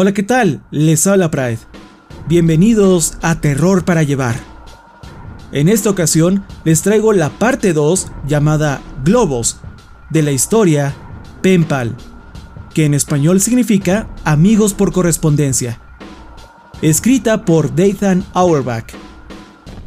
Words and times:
Hola, 0.00 0.14
¿qué 0.14 0.22
tal? 0.22 0.62
Les 0.70 1.08
habla 1.08 1.28
Pride. 1.28 1.58
Bienvenidos 2.28 3.14
a 3.20 3.40
Terror 3.40 3.84
para 3.84 4.04
Llevar. 4.04 4.36
En 5.50 5.68
esta 5.68 5.90
ocasión 5.90 6.44
les 6.62 6.82
traigo 6.82 7.12
la 7.12 7.30
parte 7.30 7.72
2 7.72 8.06
llamada 8.24 8.80
Globos 9.04 9.56
de 10.10 10.22
la 10.22 10.30
historia 10.30 10.94
Penpal, 11.42 11.96
que 12.74 12.84
en 12.84 12.94
español 12.94 13.40
significa 13.40 14.08
Amigos 14.22 14.72
por 14.72 14.92
correspondencia. 14.92 15.80
Escrita 16.80 17.44
por 17.44 17.74
Dathan 17.74 18.24
Auerbach. 18.34 18.92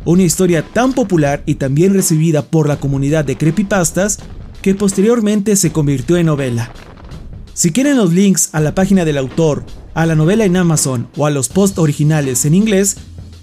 Una 0.04 0.24
historia 0.24 0.62
tan 0.74 0.92
popular 0.92 1.42
y 1.46 1.56
tan 1.56 1.74
bien 1.74 1.94
recibida 1.94 2.42
por 2.42 2.68
la 2.68 2.82
comunidad 2.82 3.24
de 3.24 3.38
creepypastas 3.38 4.20
que 4.62 4.76
posteriormente 4.76 5.56
se 5.56 5.72
convirtió 5.72 6.18
en 6.18 6.26
novela. 6.26 6.70
Si 7.54 7.72
quieren 7.72 7.98
los 7.98 8.14
links 8.14 8.50
a 8.54 8.62
la 8.62 8.74
página 8.74 9.04
del 9.04 9.18
autor, 9.18 9.66
a 9.94 10.06
la 10.06 10.16
novela 10.16 10.46
en 10.46 10.56
Amazon 10.56 11.10
o 11.18 11.26
a 11.26 11.30
los 11.30 11.50
posts 11.50 11.80
originales 11.80 12.46
en 12.46 12.54
inglés, 12.54 12.96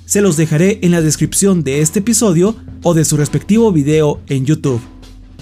se 0.07 0.23
los 0.23 0.39
dejaré 0.39 0.79
en 0.83 0.93
la 0.93 1.03
descripción 1.03 1.63
de 1.63 1.83
este 1.83 1.99
episodio 1.99 2.57
o 2.83 2.95
de 2.95 3.05
su 3.05 3.19
respectivo 3.19 3.71
video 3.71 4.21
en 4.29 4.47
YouTube, 4.47 4.81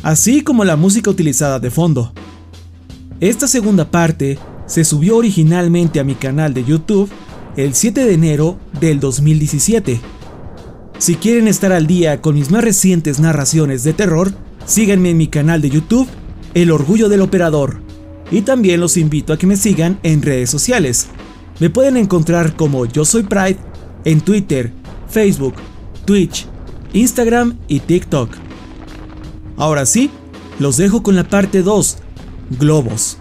así 0.03 0.41
como 0.41 0.65
la 0.65 0.75
música 0.75 1.11
utilizada 1.11 1.61
de 1.61 1.71
fondo. 1.71 2.13
Esta 3.21 3.47
segunda 3.47 3.89
parte 3.89 4.37
se 4.67 4.85
subió 4.85 5.17
originalmente 5.17 6.01
a 6.01 6.05
mi 6.05 6.17
canal 6.17 6.53
de 6.53 6.65
YouTube 6.65 7.09
el 7.57 7.73
7 7.73 8.05
de 8.05 8.15
enero 8.15 8.59
del 8.81 8.99
2017. 8.99 10.01
Si 10.99 11.15
quieren 11.15 11.47
estar 11.47 11.71
al 11.73 11.87
día 11.87 12.21
con 12.21 12.35
mis 12.35 12.51
más 12.51 12.65
recientes 12.65 13.21
narraciones 13.21 13.85
de 13.85 13.93
terror, 13.93 14.33
síganme 14.67 15.11
en 15.11 15.19
mi 15.19 15.29
canal 15.29 15.63
de 15.63 15.71
YouTube, 15.71 16.09
El 16.55 16.73
Orgullo 16.73 17.09
del 17.09 17.21
Operador, 17.21 17.86
y 18.31 18.43
también 18.43 18.81
los 18.81 18.97
invito 18.97 19.33
a 19.33 19.39
que 19.39 19.47
me 19.47 19.57
sigan 19.57 19.99
en 20.03 20.23
redes 20.23 20.51
sociales. 20.51 21.09
Me 21.61 21.71
pueden 21.71 21.97
encontrar 21.97 22.57
como 22.57 22.87
Yo 22.87 23.05
Soy 23.05 23.23
Pride 23.23 23.59
en 24.05 24.21
Twitter, 24.21 24.73
Facebook, 25.09 25.55
Twitch, 26.05 26.47
Instagram 26.93 27.57
y 27.69 27.81
TikTok. 27.81 28.31
Ahora 29.57 29.87
sí, 29.87 30.11
los 30.59 30.77
dejo 30.77 31.03
con 31.03 31.17
la 31.17 31.25
parte 31.25 31.63
2, 31.63 31.99
globos. 32.59 33.19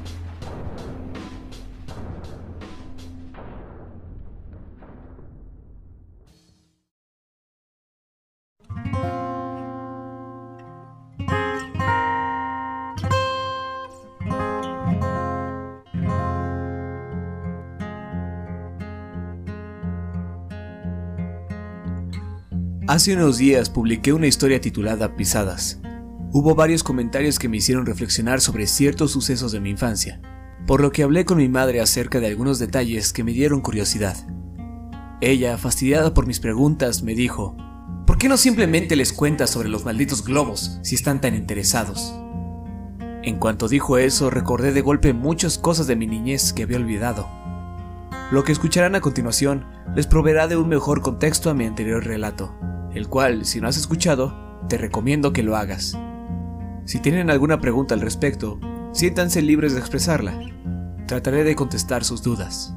Hace 22.88 23.16
unos 23.16 23.40
días 23.40 23.72
publiqué 23.72 24.14
una 24.14 24.28
historia 24.28 24.62
titulada 24.62 25.16
Pisadas. 25.16 25.80
Hubo 26.32 26.54
varios 26.54 26.84
comentarios 26.84 27.40
que 27.40 27.50
me 27.50 27.58
hicieron 27.58 27.88
reflexionar 27.88 28.42
sobre 28.42 28.68
ciertos 28.68 29.10
sucesos 29.10 29.52
de 29.52 29.60
mi 29.60 29.72
infancia, 29.72 30.22
por 30.68 30.82
lo 30.82 30.92
que 30.92 31.02
hablé 31.02 31.26
con 31.26 31.40
mi 31.40 31.50
madre 31.50 31.82
acerca 31.82 32.20
de 32.20 32.28
algunos 32.28 32.60
detalles 32.60 33.12
que 33.12 33.24
me 33.24 33.32
dieron 33.32 33.62
curiosidad. 33.62 34.16
Ella, 35.20 35.58
fastidiada 35.58 36.14
por 36.14 36.28
mis 36.28 36.40
preguntas, 36.40 37.02
me 37.02 37.16
dijo, 37.16 37.58
¿por 38.06 38.20
qué 38.20 38.30
no 38.30 38.38
simplemente 38.38 38.96
les 38.96 39.14
cuentas 39.14 39.50
sobre 39.50 39.70
los 39.70 39.84
malditos 39.84 40.24
globos 40.24 40.78
si 40.84 40.94
están 40.94 41.20
tan 41.20 41.34
interesados? 41.34 42.14
En 43.24 43.40
cuanto 43.40 43.68
dijo 43.68 43.98
eso, 43.98 44.30
recordé 44.30 44.74
de 44.74 44.82
golpe 44.82 45.12
muchas 45.12 45.58
cosas 45.58 45.88
de 45.88 45.96
mi 45.96 46.06
niñez 46.06 46.54
que 46.54 46.62
había 46.62 46.78
olvidado. 46.78 47.28
Lo 48.32 48.44
que 48.44 48.52
escucharán 48.52 48.94
a 48.94 49.02
continuación 49.02 49.66
les 49.96 50.06
proveerá 50.06 50.48
de 50.48 50.56
un 50.56 50.70
mejor 50.70 51.02
contexto 51.02 51.50
a 51.50 51.56
mi 51.56 51.66
anterior 51.66 52.06
relato 52.06 52.56
el 52.96 53.10
cual, 53.10 53.46
si 53.46 53.62
no 53.62 53.68
has 53.68 53.78
escuchado, 53.78 54.34
te 54.68 54.78
recomiendo 54.78 55.34
que 55.34 55.44
lo 55.44 55.56
hagas. 55.56 55.98
Si 56.86 57.00
tienen 57.00 57.30
alguna 57.30 57.60
pregunta 57.60 57.94
al 57.94 58.02
respecto, 58.02 58.60
siéntanse 58.94 59.42
libres 59.42 59.74
de 59.74 59.80
expresarla. 59.80 60.40
Trataré 61.06 61.44
de 61.44 61.56
contestar 61.56 62.04
sus 62.04 62.24
dudas. 62.24 62.74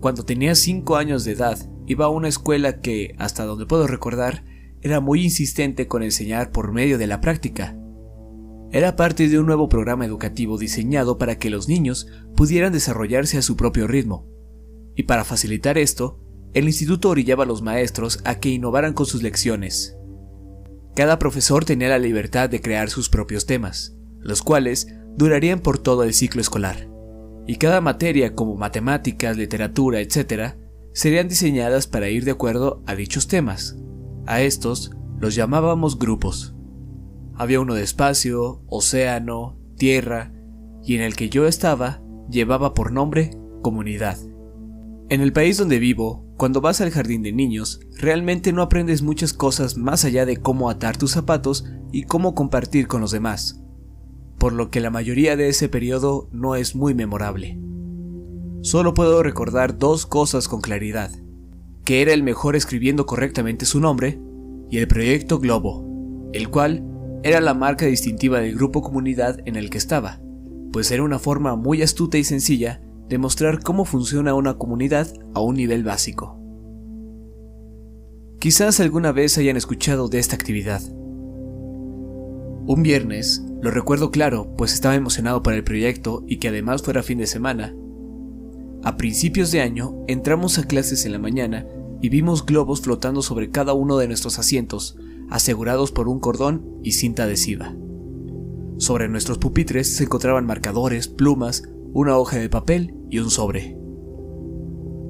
Cuando 0.00 0.24
tenía 0.24 0.54
5 0.54 0.96
años 0.96 1.24
de 1.24 1.32
edad, 1.32 1.58
iba 1.86 2.06
a 2.06 2.10
una 2.10 2.28
escuela 2.28 2.80
que, 2.80 3.14
hasta 3.18 3.44
donde 3.44 3.66
puedo 3.66 3.86
recordar, 3.86 4.44
era 4.80 5.00
muy 5.00 5.22
insistente 5.22 5.88
con 5.88 6.02
enseñar 6.02 6.50
por 6.50 6.72
medio 6.72 6.98
de 6.98 7.06
la 7.06 7.20
práctica. 7.20 7.76
Era 8.70 8.96
parte 8.96 9.28
de 9.28 9.38
un 9.38 9.46
nuevo 9.46 9.68
programa 9.68 10.04
educativo 10.04 10.58
diseñado 10.58 11.18
para 11.18 11.38
que 11.38 11.50
los 11.50 11.68
niños 11.68 12.08
pudieran 12.34 12.72
desarrollarse 12.72 13.38
a 13.38 13.42
su 13.42 13.56
propio 13.56 13.86
ritmo. 13.86 14.28
Y 14.94 15.04
para 15.04 15.24
facilitar 15.24 15.78
esto, 15.78 16.20
el 16.56 16.64
instituto 16.64 17.10
orillaba 17.10 17.44
a 17.44 17.46
los 17.46 17.60
maestros 17.60 18.22
a 18.24 18.36
que 18.36 18.48
innovaran 18.48 18.94
con 18.94 19.04
sus 19.04 19.22
lecciones. 19.22 19.94
Cada 20.94 21.18
profesor 21.18 21.66
tenía 21.66 21.90
la 21.90 21.98
libertad 21.98 22.48
de 22.48 22.62
crear 22.62 22.88
sus 22.88 23.10
propios 23.10 23.44
temas, 23.44 23.94
los 24.20 24.40
cuales 24.40 24.88
durarían 25.18 25.60
por 25.60 25.76
todo 25.76 26.02
el 26.02 26.14
ciclo 26.14 26.40
escolar, 26.40 26.88
y 27.46 27.56
cada 27.56 27.82
materia 27.82 28.34
como 28.34 28.56
matemáticas, 28.56 29.36
literatura, 29.36 30.00
etc., 30.00 30.54
serían 30.94 31.28
diseñadas 31.28 31.86
para 31.86 32.08
ir 32.08 32.24
de 32.24 32.30
acuerdo 32.30 32.82
a 32.86 32.94
dichos 32.94 33.28
temas. 33.28 33.76
A 34.24 34.40
estos 34.40 34.92
los 35.20 35.34
llamábamos 35.34 35.98
grupos. 35.98 36.54
Había 37.34 37.60
uno 37.60 37.74
de 37.74 37.82
espacio, 37.82 38.62
océano, 38.66 39.60
tierra, 39.76 40.32
y 40.82 40.94
en 40.94 41.02
el 41.02 41.16
que 41.16 41.28
yo 41.28 41.46
estaba 41.46 42.00
llevaba 42.30 42.72
por 42.72 42.92
nombre 42.92 43.32
comunidad. 43.60 44.16
En 45.10 45.20
el 45.20 45.34
país 45.34 45.58
donde 45.58 45.78
vivo, 45.78 46.25
cuando 46.36 46.60
vas 46.60 46.82
al 46.82 46.90
jardín 46.90 47.22
de 47.22 47.32
niños, 47.32 47.80
realmente 47.98 48.52
no 48.52 48.60
aprendes 48.60 49.00
muchas 49.02 49.32
cosas 49.32 49.78
más 49.78 50.04
allá 50.04 50.26
de 50.26 50.36
cómo 50.36 50.68
atar 50.68 50.96
tus 50.96 51.12
zapatos 51.12 51.64
y 51.92 52.02
cómo 52.02 52.34
compartir 52.34 52.88
con 52.88 53.00
los 53.00 53.10
demás, 53.10 53.62
por 54.38 54.52
lo 54.52 54.70
que 54.70 54.80
la 54.80 54.90
mayoría 54.90 55.36
de 55.36 55.48
ese 55.48 55.70
periodo 55.70 56.28
no 56.32 56.54
es 56.54 56.76
muy 56.76 56.94
memorable. 56.94 57.58
Solo 58.60 58.92
puedo 58.92 59.22
recordar 59.22 59.78
dos 59.78 60.04
cosas 60.04 60.46
con 60.46 60.60
claridad, 60.60 61.10
que 61.84 62.02
era 62.02 62.12
el 62.12 62.22
mejor 62.22 62.54
escribiendo 62.54 63.06
correctamente 63.06 63.64
su 63.64 63.80
nombre 63.80 64.20
y 64.70 64.76
el 64.78 64.88
proyecto 64.88 65.38
Globo, 65.38 66.30
el 66.34 66.50
cual 66.50 66.84
era 67.22 67.40
la 67.40 67.54
marca 67.54 67.86
distintiva 67.86 68.40
del 68.40 68.56
grupo 68.56 68.82
comunidad 68.82 69.38
en 69.46 69.56
el 69.56 69.70
que 69.70 69.78
estaba, 69.78 70.20
pues 70.70 70.90
era 70.90 71.02
una 71.02 71.18
forma 71.18 71.56
muy 71.56 71.80
astuta 71.80 72.18
y 72.18 72.24
sencilla 72.24 72.82
demostrar 73.08 73.62
cómo 73.62 73.84
funciona 73.84 74.34
una 74.34 74.54
comunidad 74.54 75.08
a 75.34 75.40
un 75.40 75.56
nivel 75.56 75.84
básico. 75.84 76.40
Quizás 78.38 78.80
alguna 78.80 79.12
vez 79.12 79.38
hayan 79.38 79.56
escuchado 79.56 80.08
de 80.08 80.18
esta 80.18 80.36
actividad. 80.36 80.82
Un 82.68 82.82
viernes, 82.82 83.44
lo 83.62 83.70
recuerdo 83.70 84.10
claro, 84.10 84.54
pues 84.56 84.72
estaba 84.74 84.94
emocionado 84.94 85.42
por 85.42 85.54
el 85.54 85.64
proyecto 85.64 86.24
y 86.26 86.38
que 86.38 86.48
además 86.48 86.82
fuera 86.82 87.02
fin 87.02 87.18
de 87.18 87.26
semana. 87.26 87.74
A 88.82 88.96
principios 88.96 89.52
de 89.52 89.60
año, 89.60 90.04
entramos 90.08 90.58
a 90.58 90.64
clases 90.64 91.06
en 91.06 91.12
la 91.12 91.18
mañana 91.18 91.66
y 92.02 92.08
vimos 92.08 92.44
globos 92.44 92.80
flotando 92.80 93.22
sobre 93.22 93.50
cada 93.50 93.72
uno 93.72 93.98
de 93.98 94.08
nuestros 94.08 94.38
asientos, 94.38 94.98
asegurados 95.30 95.92
por 95.92 96.08
un 96.08 96.20
cordón 96.20 96.80
y 96.82 96.92
cinta 96.92 97.24
adhesiva. 97.24 97.74
Sobre 98.78 99.08
nuestros 99.08 99.38
pupitres 99.38 99.96
se 99.96 100.04
encontraban 100.04 100.44
marcadores, 100.44 101.08
plumas, 101.08 101.62
una 101.92 102.18
hoja 102.18 102.38
de 102.38 102.50
papel 102.50 102.95
y 103.10 103.18
un 103.18 103.30
sobre. 103.30 103.76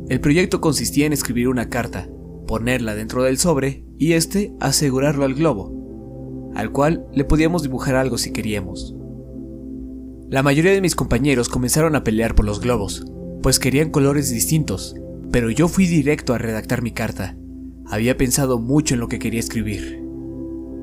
El 0.09 0.21
proyecto 0.21 0.61
consistía 0.61 1.07
en 1.07 1.13
escribir 1.13 1.49
una 1.49 1.69
carta, 1.69 2.09
ponerla 2.47 2.95
dentro 2.95 3.23
del 3.23 3.39
sobre 3.39 3.85
y 3.99 4.13
este 4.13 4.55
asegurarlo 4.61 5.25
al 5.25 5.35
globo, 5.35 6.53
al 6.55 6.71
cual 6.71 7.07
le 7.13 7.25
podíamos 7.25 7.63
dibujar 7.63 7.97
algo 7.97 8.19
si 8.19 8.33
queríamos. 8.33 8.95
La 10.29 10.43
mayoría 10.43 10.73
de 10.73 10.81
mis 10.81 10.95
compañeros 10.95 11.49
comenzaron 11.49 11.97
a 11.97 12.05
pelear 12.05 12.35
por 12.35 12.45
los 12.45 12.61
globos, 12.61 13.05
pues 13.43 13.59
querían 13.59 13.91
colores 13.91 14.31
distintos, 14.31 14.97
pero 15.33 15.51
yo 15.51 15.69
fui 15.69 15.87
directo 15.87 16.35
a 16.35 16.39
redactar 16.39 16.83
mi 16.83 16.93
carta. 16.93 17.37
Había 17.87 18.17
pensado 18.17 18.59
mucho 18.59 18.95
en 18.95 19.01
lo 19.01 19.09
que 19.09 19.19
quería 19.19 19.41
escribir. 19.41 20.03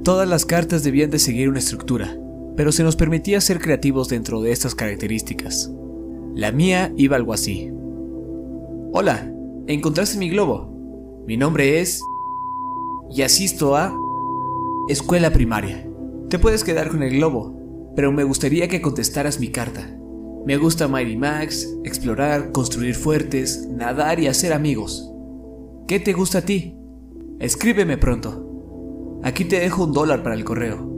Todas 0.03 0.27
las 0.27 0.45
cartas 0.45 0.83
debían 0.83 1.09
de 1.09 1.19
seguir 1.19 1.49
una 1.49 1.59
estructura, 1.59 2.17
pero 2.55 2.71
se 2.71 2.83
nos 2.83 2.95
permitía 2.95 3.41
ser 3.41 3.59
creativos 3.59 4.09
dentro 4.09 4.41
de 4.41 4.51
estas 4.51 4.75
características. 4.75 5.71
La 6.35 6.51
mía 6.51 6.91
iba 6.97 7.15
algo 7.15 7.31
así. 7.31 7.71
Hola, 8.91 9.31
encontraste 9.67 10.17
mi 10.17 10.29
globo. 10.29 10.67
Mi 11.27 11.37
nombre 11.37 11.79
es... 11.79 12.01
y 13.11 13.21
asisto 13.21 13.75
a... 13.75 13.95
Escuela 14.89 15.31
primaria. 15.31 15.87
Te 16.29 16.39
puedes 16.39 16.63
quedar 16.63 16.89
con 16.89 17.03
el 17.03 17.17
globo, 17.17 17.55
pero 17.95 18.11
me 18.11 18.23
gustaría 18.23 18.67
que 18.67 18.81
contestaras 18.81 19.39
mi 19.39 19.49
carta. 19.49 19.95
Me 20.45 20.57
gusta 20.57 20.87
Mighty 20.87 21.15
Max, 21.17 21.69
explorar, 21.83 22.51
construir 22.51 22.95
fuertes, 22.95 23.67
nadar 23.69 24.19
y 24.19 24.25
hacer 24.25 24.53
amigos. 24.53 25.13
¿Qué 25.87 25.99
te 25.99 26.13
gusta 26.13 26.39
a 26.39 26.41
ti? 26.41 26.75
Escríbeme 27.39 27.97
pronto. 27.97 29.19
Aquí 29.23 29.45
te 29.45 29.59
dejo 29.59 29.83
un 29.83 29.93
dólar 29.93 30.23
para 30.23 30.35
el 30.35 30.43
correo. 30.43 30.89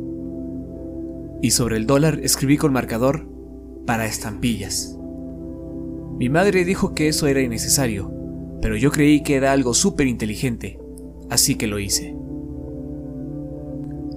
Y 1.41 1.51
sobre 1.51 1.75
el 1.75 1.85
dólar 1.85 2.21
escribí 2.23 2.55
con 2.57 2.71
marcador 2.71 3.27
para 3.85 4.05
estampillas. 4.05 4.97
Mi 6.17 6.29
madre 6.29 6.63
dijo 6.63 6.93
que 6.93 7.09
eso 7.09 7.27
era 7.27 7.41
innecesario, 7.41 8.11
pero 8.61 8.77
yo 8.77 8.91
creí 8.91 9.21
que 9.21 9.35
era 9.35 9.51
algo 9.51 9.73
súper 9.73 10.07
inteligente, 10.07 10.79
así 11.29 11.55
que 11.55 11.67
lo 11.67 11.77
hice. 11.77 12.15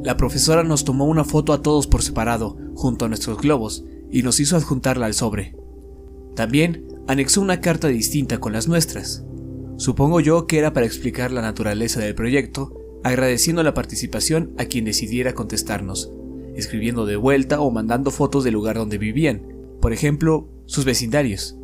La 0.05 0.17
profesora 0.17 0.63
nos 0.63 0.85
tomó 0.85 1.07
una 1.07 1.25
foto 1.25 1.53
a 1.53 1.61
todos 1.61 1.89
por 1.89 2.03
separado, 2.03 2.57
junto 2.75 3.05
a 3.05 3.09
nuestros 3.09 3.39
globos, 3.39 3.85
y 4.11 4.23
nos 4.23 4.39
hizo 4.39 4.57
adjuntarla 4.57 5.07
al 5.07 5.15
sobre. 5.15 5.57
También 6.37 6.87
anexó 7.09 7.41
una 7.41 7.61
carta 7.61 7.89
distinta 7.89 8.39
con 8.39 8.53
las 8.53 8.69
nuestras. 8.69 9.25
Supongo 9.77 10.21
yo 10.21 10.47
que 10.47 10.59
era 10.59 10.73
para 10.73 10.87
explicar 10.87 11.33
la 11.33 11.43
naturaleza 11.43 11.99
del 11.99 12.15
proyecto, 12.15 12.73
agradeciendo 13.03 13.65
la 13.65 13.75
participación 13.75 14.53
a 14.57 14.67
quien 14.67 14.85
decidiera 14.85 15.35
contestarnos, 15.35 16.13
escribiendo 16.55 17.07
de 17.07 17.17
vuelta 17.17 17.61
o 17.61 17.73
mandando 17.73 18.13
fotos 18.13 18.45
del 18.45 18.55
lugar 18.55 18.77
donde 18.77 18.99
vivían, 18.99 19.43
por 19.81 19.93
ejemplo, 19.93 20.49
sus 20.67 20.85
vecindarios. 20.85 21.58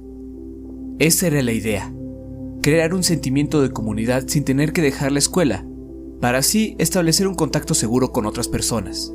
Esa 1.01 1.27
era 1.27 1.43
la 1.43 1.51
idea, 1.51 1.93
crear 2.63 2.95
un 2.95 3.03
sentimiento 3.03 3.61
de 3.61 3.73
comunidad 3.73 4.29
sin 4.29 4.45
tener 4.45 4.73
que 4.73 4.81
dejar 4.81 5.11
la 5.11 5.19
escuela, 5.19 5.67
para 6.21 6.39
así 6.39 6.77
establecer 6.79 7.27
un 7.27 7.35
contacto 7.35 7.75
seguro 7.75 8.13
con 8.13 8.27
otras 8.27 8.47
personas. 8.47 9.13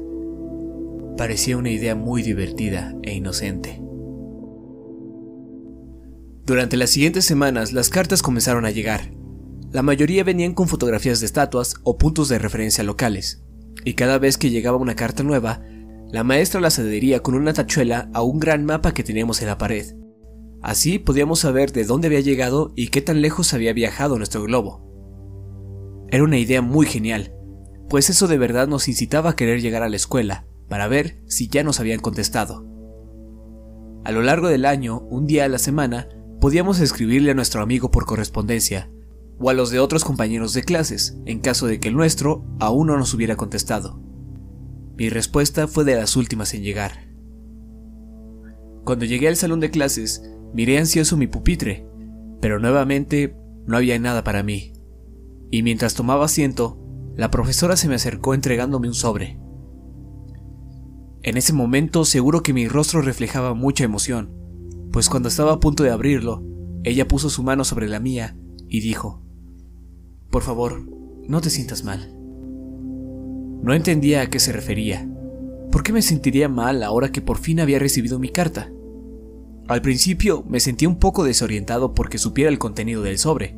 Parecía 1.16 1.56
una 1.56 1.70
idea 1.70 1.96
muy 1.96 2.22
divertida 2.22 2.96
e 3.02 3.16
inocente. 3.16 3.82
Durante 6.46 6.76
las 6.76 6.90
siguientes 6.90 7.24
semanas 7.24 7.72
las 7.72 7.90
cartas 7.90 8.22
comenzaron 8.22 8.66
a 8.66 8.72
llegar. 8.72 9.14
La 9.72 9.82
mayoría 9.82 10.26
venían 10.26 10.54
con 10.54 10.68
fotografías 10.68 11.22
de 11.22 11.28
estatuas 11.28 11.76
o 11.84 11.98
puntos 11.98 12.28
de 12.28 12.40
referencia 12.40 12.84
locales, 12.84 13.42
y 13.86 13.94
cada 13.94 14.20
vez 14.20 14.38
que 14.38 14.50
llegaba 14.50 14.76
una 14.76 14.96
carta 14.96 15.24
nueva, 15.24 15.62
la 16.12 16.26
maestra 16.26 16.60
las 16.60 16.78
adhería 16.78 17.22
con 17.22 17.36
una 17.36 17.54
tachuela 17.54 18.10
a 18.14 18.22
un 18.22 18.38
gran 18.38 18.66
mapa 18.66 18.94
que 18.94 19.04
teníamos 19.04 19.42
en 19.42 19.48
la 19.48 19.58
pared. 19.58 19.96
Así 20.62 21.00
podíamos 21.00 21.40
saber 21.40 21.72
de 21.72 21.86
dónde 21.86 22.08
había 22.08 22.20
llegado 22.20 22.74
y 22.76 22.90
qué 22.90 23.02
tan 23.02 23.22
lejos 23.22 23.54
había 23.54 23.74
viajado 23.74 24.18
nuestro 24.18 24.44
globo. 24.44 24.86
Era 26.10 26.24
una 26.24 26.38
idea 26.38 26.62
muy 26.62 26.86
genial, 26.86 27.34
pues 27.90 28.10
eso 28.10 28.28
de 28.28 28.38
verdad 28.38 28.68
nos 28.68 28.88
incitaba 28.88 29.32
a 29.32 29.36
querer 29.36 29.62
llegar 29.62 29.84
a 29.84 29.90
la 29.90 29.96
escuela 29.96 30.46
para 30.68 30.88
ver 30.88 31.22
si 31.28 31.48
ya 31.48 31.64
nos 31.64 31.80
habían 31.80 32.00
contestado. 32.00 32.66
A 34.04 34.12
lo 34.12 34.22
largo 34.22 34.48
del 34.48 34.66
año, 34.66 35.00
un 35.10 35.28
día 35.28 35.46
a 35.46 35.50
la 35.50 35.60
semana, 35.60 36.10
podíamos 36.40 36.80
escribirle 36.80 37.32
a 37.32 37.36
nuestro 37.36 37.62
amigo 37.62 37.92
por 37.92 38.06
correspondencia, 38.06 38.90
o 39.40 39.50
a 39.50 39.54
los 39.54 39.72
de 39.72 39.80
otros 39.80 40.04
compañeros 40.04 40.54
de 40.54 40.64
clases, 40.64 41.18
en 41.26 41.40
caso 41.40 41.68
de 41.68 41.80
que 41.80 41.90
el 41.90 41.96
nuestro 41.96 42.46
aún 42.60 42.88
no 42.88 42.98
nos 42.98 43.14
hubiera 43.14 43.36
contestado. 43.36 44.00
Mi 44.98 45.10
respuesta 45.10 45.68
fue 45.68 45.86
de 45.86 45.96
las 45.96 46.16
últimas 46.16 46.54
en 46.54 46.64
llegar. 46.64 47.10
Cuando 48.84 49.06
llegué 49.06 49.28
al 49.28 49.38
salón 49.38 49.60
de 49.60 49.72
clases, 49.72 50.24
miré 50.54 50.78
ansioso 50.78 51.18
mi 51.18 51.28
pupitre, 51.28 51.88
pero 52.42 52.60
nuevamente 52.60 53.36
no 53.66 53.78
había 53.78 54.00
nada 54.00 54.24
para 54.24 54.44
mí. 54.44 54.74
Y 55.52 55.64
mientras 55.64 55.96
tomaba 55.96 56.26
asiento, 56.26 56.80
la 57.16 57.32
profesora 57.32 57.76
se 57.76 57.88
me 57.88 57.96
acercó 57.96 58.34
entregándome 58.34 58.88
un 58.88 58.94
sobre. 58.94 59.40
En 61.22 61.38
ese 61.38 61.54
momento 61.54 62.06
seguro 62.06 62.44
que 62.44 62.54
mi 62.54 62.68
rostro 62.68 63.02
reflejaba 63.02 63.54
mucha 63.54 63.84
emoción, 63.84 64.34
pues 64.92 65.10
cuando 65.10 65.30
estaba 65.30 65.54
a 65.54 65.60
punto 65.60 65.84
de 65.84 65.92
abrirlo, 65.92 66.44
ella 66.84 67.08
puso 67.08 67.30
su 67.30 67.44
mano 67.44 67.64
sobre 67.64 67.90
la 67.90 68.00
mía 68.00 68.38
y 68.68 68.80
dijo, 68.80 69.22
Por 70.32 70.44
favor, 70.44 70.90
no 71.28 71.42
te 71.42 71.50
sientas 71.50 71.84
mal. 71.84 72.16
No 73.62 73.74
entendía 73.74 74.22
a 74.22 74.28
qué 74.28 74.40
se 74.40 74.54
refería. 74.54 75.08
¿Por 75.72 75.84
qué 75.84 75.92
me 75.92 76.02
sentiría 76.02 76.48
mal 76.48 76.82
ahora 76.84 77.12
que 77.12 77.22
por 77.22 77.38
fin 77.38 77.60
había 77.60 77.78
recibido 77.80 78.18
mi 78.18 78.30
carta? 78.30 78.72
Al 79.70 79.82
principio 79.82 80.44
me 80.50 80.60
sentía 80.60 80.90
un 80.90 81.00
poco 81.00 81.24
desorientado 81.24 81.94
porque 81.94 82.18
supiera 82.18 82.50
el 82.50 82.60
contenido 82.60 83.02
del 83.02 83.18
sobre, 83.18 83.58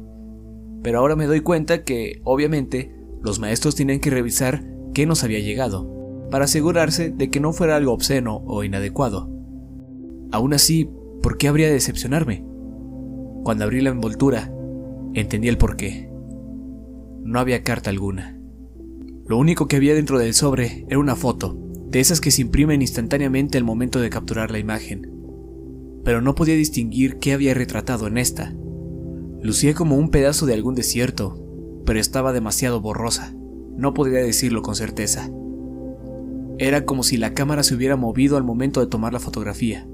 pero 0.83 0.99
ahora 0.99 1.15
me 1.15 1.25
doy 1.25 1.41
cuenta 1.41 1.83
que, 1.83 2.21
obviamente, 2.23 2.95
los 3.23 3.39
maestros 3.39 3.75
tienen 3.75 3.99
que 3.99 4.11
revisar 4.11 4.63
qué 4.93 5.07
nos 5.07 5.23
había 5.23 5.39
llegado, 5.39 6.27
para 6.29 6.45
asegurarse 6.45 7.09
de 7.09 7.31
que 7.31 7.39
no 7.39 7.53
fuera 7.53 7.75
algo 7.75 7.93
obsceno 7.93 8.43
o 8.45 8.63
inadecuado. 8.63 9.29
Aún 10.31 10.53
así, 10.53 10.89
¿Por 11.21 11.37
qué 11.37 11.47
habría 11.47 11.67
de 11.67 11.73
decepcionarme? 11.73 12.43
Cuando 13.43 13.63
abrí 13.63 13.81
la 13.81 13.91
envoltura, 13.91 14.51
entendí 15.13 15.49
el 15.49 15.57
porqué. 15.57 16.09
No 17.23 17.39
había 17.39 17.63
carta 17.63 17.91
alguna. 17.91 18.39
Lo 19.27 19.37
único 19.37 19.67
que 19.67 19.75
había 19.75 19.93
dentro 19.93 20.17
del 20.17 20.33
sobre 20.33 20.85
era 20.89 20.97
una 20.97 21.15
foto, 21.15 21.55
de 21.89 21.99
esas 21.99 22.21
que 22.21 22.31
se 22.31 22.41
imprimen 22.41 22.81
instantáneamente 22.81 23.59
al 23.59 23.63
momento 23.63 23.99
de 24.01 24.09
capturar 24.09 24.49
la 24.49 24.57
imagen. 24.57 25.20
Pero 26.03 26.21
no 26.21 26.35
podía 26.35 26.55
distinguir 26.55 27.19
qué 27.19 27.33
había 27.33 27.53
retratado 27.53 28.07
en 28.07 28.17
esta. 28.17 28.55
Lucía 29.41 29.73
como 29.73 29.97
un 29.97 30.09
pedazo 30.09 30.45
de 30.45 30.53
algún 30.53 30.75
desierto, 30.75 31.37
pero 31.85 31.99
estaba 31.99 32.33
demasiado 32.33 32.81
borrosa. 32.81 33.33
No 33.75 33.93
podría 33.93 34.19
decirlo 34.19 34.61
con 34.61 34.75
certeza. 34.75 35.29
Era 36.57 36.85
como 36.85 37.03
si 37.03 37.17
la 37.17 37.33
cámara 37.33 37.63
se 37.63 37.73
hubiera 37.73 37.95
movido 37.95 38.37
al 38.37 38.43
momento 38.43 38.79
de 38.79 38.87
tomar 38.87 39.13
la 39.13 39.19
fotografía. 39.19 39.87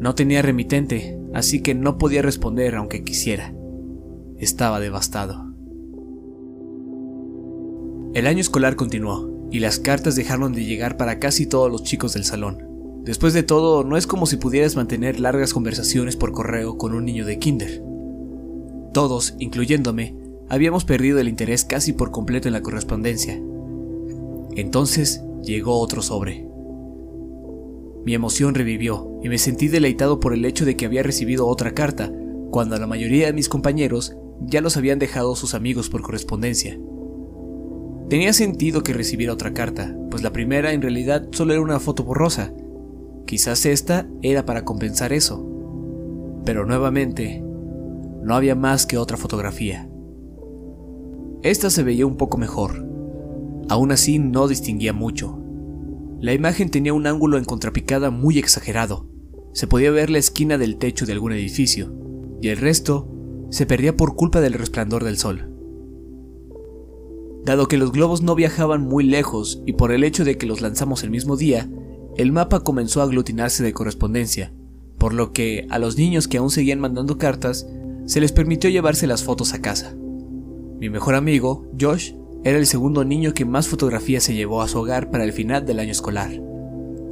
No 0.00 0.14
tenía 0.14 0.42
remitente, 0.42 1.18
así 1.34 1.60
que 1.60 1.74
no 1.74 1.98
podía 1.98 2.22
responder 2.22 2.74
aunque 2.74 3.04
quisiera. 3.04 3.54
Estaba 4.38 4.80
devastado. 4.80 5.52
El 8.14 8.26
año 8.26 8.40
escolar 8.40 8.76
continuó, 8.76 9.48
y 9.50 9.60
las 9.60 9.78
cartas 9.78 10.16
dejaron 10.16 10.52
de 10.52 10.64
llegar 10.64 10.96
para 10.96 11.18
casi 11.18 11.46
todos 11.46 11.70
los 11.70 11.82
chicos 11.82 12.14
del 12.14 12.24
salón. 12.24 12.71
Después 13.04 13.34
de 13.34 13.42
todo, 13.42 13.82
no 13.82 13.96
es 13.96 14.06
como 14.06 14.26
si 14.26 14.36
pudieras 14.36 14.76
mantener 14.76 15.18
largas 15.18 15.52
conversaciones 15.52 16.16
por 16.16 16.32
correo 16.32 16.78
con 16.78 16.94
un 16.94 17.04
niño 17.04 17.26
de 17.26 17.38
kinder. 17.38 17.82
Todos, 18.92 19.34
incluyéndome, 19.38 20.14
habíamos 20.48 20.84
perdido 20.84 21.18
el 21.18 21.28
interés 21.28 21.64
casi 21.64 21.92
por 21.92 22.10
completo 22.10 22.48
en 22.48 22.54
la 22.54 22.62
correspondencia. 22.62 23.40
Entonces 24.54 25.22
llegó 25.42 25.78
otro 25.80 26.02
sobre. 26.02 26.46
Mi 28.04 28.14
emoción 28.14 28.54
revivió 28.54 29.18
y 29.22 29.28
me 29.28 29.38
sentí 29.38 29.68
deleitado 29.68 30.20
por 30.20 30.34
el 30.34 30.44
hecho 30.44 30.64
de 30.64 30.76
que 30.76 30.86
había 30.86 31.02
recibido 31.02 31.46
otra 31.46 31.72
carta, 31.72 32.12
cuando 32.50 32.76
la 32.78 32.86
mayoría 32.86 33.26
de 33.26 33.32
mis 33.32 33.48
compañeros 33.48 34.16
ya 34.40 34.60
los 34.60 34.76
habían 34.76 34.98
dejado 34.98 35.36
sus 35.36 35.54
amigos 35.54 35.88
por 35.88 36.02
correspondencia. 36.02 36.78
Tenía 38.08 38.32
sentido 38.32 38.82
que 38.82 38.92
recibiera 38.92 39.32
otra 39.32 39.54
carta, 39.54 39.96
pues 40.10 40.22
la 40.22 40.32
primera 40.32 40.72
en 40.72 40.82
realidad 40.82 41.28
solo 41.32 41.54
era 41.54 41.62
una 41.62 41.80
foto 41.80 42.04
borrosa. 42.04 42.52
Quizás 43.32 43.64
esta 43.64 44.06
era 44.20 44.44
para 44.44 44.66
compensar 44.66 45.14
eso. 45.14 45.42
Pero 46.44 46.66
nuevamente, 46.66 47.42
no 48.22 48.34
había 48.34 48.54
más 48.54 48.84
que 48.84 48.98
otra 48.98 49.16
fotografía. 49.16 49.88
Esta 51.42 51.70
se 51.70 51.82
veía 51.82 52.04
un 52.04 52.18
poco 52.18 52.36
mejor. 52.36 52.86
Aún 53.70 53.90
así 53.90 54.18
no 54.18 54.48
distinguía 54.48 54.92
mucho, 54.92 55.38
la 56.20 56.34
imagen 56.34 56.68
tenía 56.68 56.92
un 56.92 57.06
ángulo 57.06 57.38
en 57.38 57.46
contrapicada 57.46 58.10
muy 58.10 58.38
exagerado. 58.38 59.08
Se 59.54 59.66
podía 59.66 59.90
ver 59.90 60.10
la 60.10 60.18
esquina 60.18 60.58
del 60.58 60.76
techo 60.76 61.06
de 61.06 61.14
algún 61.14 61.32
edificio, 61.32 61.90
y 62.42 62.48
el 62.48 62.58
resto 62.58 63.08
se 63.48 63.64
perdía 63.64 63.96
por 63.96 64.14
culpa 64.14 64.42
del 64.42 64.52
resplandor 64.52 65.04
del 65.04 65.16
sol. 65.16 65.50
Dado 67.46 67.66
que 67.66 67.78
los 67.78 67.92
globos 67.92 68.20
no 68.20 68.34
viajaban 68.34 68.82
muy 68.82 69.04
lejos 69.04 69.62
y 69.64 69.72
por 69.72 69.90
el 69.90 70.04
hecho 70.04 70.22
de 70.22 70.36
que 70.36 70.44
los 70.44 70.60
lanzamos 70.60 71.02
el 71.02 71.08
mismo 71.08 71.38
día, 71.38 71.70
el 72.16 72.32
mapa 72.32 72.60
comenzó 72.60 73.00
a 73.00 73.04
aglutinarse 73.04 73.62
de 73.62 73.72
correspondencia, 73.72 74.52
por 74.98 75.14
lo 75.14 75.32
que 75.32 75.66
a 75.70 75.78
los 75.78 75.96
niños 75.96 76.28
que 76.28 76.38
aún 76.38 76.50
seguían 76.50 76.78
mandando 76.78 77.18
cartas 77.18 77.66
se 78.06 78.20
les 78.20 78.32
permitió 78.32 78.68
llevarse 78.68 79.06
las 79.06 79.24
fotos 79.24 79.54
a 79.54 79.62
casa. 79.62 79.94
Mi 80.78 80.90
mejor 80.90 81.14
amigo, 81.14 81.66
Josh, 81.80 82.12
era 82.44 82.58
el 82.58 82.66
segundo 82.66 83.04
niño 83.04 83.34
que 83.34 83.44
más 83.44 83.68
fotografías 83.68 84.24
se 84.24 84.34
llevó 84.34 84.62
a 84.62 84.68
su 84.68 84.78
hogar 84.78 85.10
para 85.10 85.24
el 85.24 85.32
final 85.32 85.64
del 85.64 85.78
año 85.78 85.92
escolar. 85.92 86.30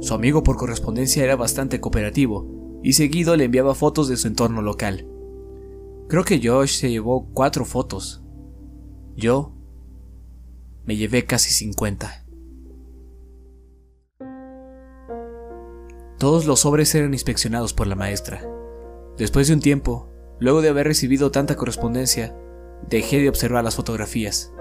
Su 0.01 0.13
amigo 0.13 0.43
por 0.43 0.57
correspondencia 0.57 1.23
era 1.23 1.35
bastante 1.35 1.79
cooperativo 1.79 2.79
y 2.83 2.93
seguido 2.93 3.35
le 3.37 3.45
enviaba 3.45 3.75
fotos 3.75 4.07
de 4.07 4.17
su 4.17 4.27
entorno 4.27 4.61
local. 4.61 5.07
Creo 6.09 6.25
que 6.25 6.41
Josh 6.45 6.79
se 6.79 6.89
llevó 6.89 7.29
cuatro 7.33 7.63
fotos. 7.63 8.21
Yo 9.15 9.53
me 10.85 10.97
llevé 10.97 11.25
casi 11.25 11.53
50. 11.53 12.20
Todos 16.21 16.45
los 16.45 16.59
sobres 16.59 16.93
eran 16.93 17.15
inspeccionados 17.15 17.73
por 17.73 17.87
la 17.87 17.95
maestra. 17.95 18.47
Después 19.17 19.47
de 19.47 19.55
un 19.55 19.59
tiempo, 19.59 20.07
luego 20.39 20.61
de 20.61 20.69
haber 20.69 20.85
recibido 20.85 21.31
tanta 21.31 21.55
correspondencia, 21.55 22.37
dejé 22.87 23.21
de 23.21 23.27
observar 23.27 23.63
las 23.63 23.75
fotografías. 23.75 24.53